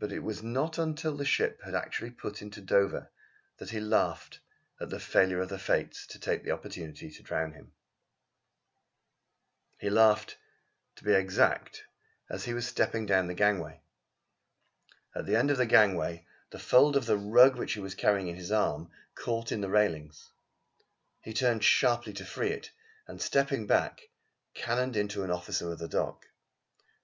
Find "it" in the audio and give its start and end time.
0.10-0.24, 22.50-22.72